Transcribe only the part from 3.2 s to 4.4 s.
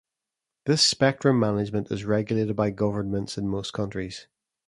in most countries.